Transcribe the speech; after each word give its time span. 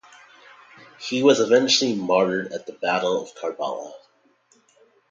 He 0.99 1.21
was 1.21 1.39
eventually 1.39 1.93
martyred 1.93 2.51
at 2.53 2.65
the 2.65 2.73
Battle 2.73 3.21
of 3.21 3.35
Karbala. 3.35 3.93